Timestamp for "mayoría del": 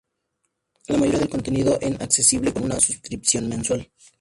0.97-1.29